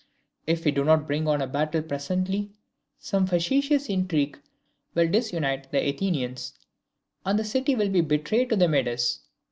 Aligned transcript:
If 0.47 0.65
we 0.65 0.71
do 0.71 0.83
not 0.83 1.05
bring 1.05 1.27
on 1.27 1.43
a 1.43 1.47
battle 1.47 1.83
presently, 1.83 2.49
some 2.97 3.27
factious 3.27 3.87
intrigue 3.87 4.39
will 4.95 5.07
disunite 5.07 5.69
the 5.69 5.89
Athenians, 5.89 6.53
and 7.23 7.37
the 7.37 7.43
city 7.45 7.75
will 7.75 7.89
be 7.89 8.01
betrayed 8.01 8.49
to 8.49 8.55
the 8.55 8.67
Medes. 8.67 9.19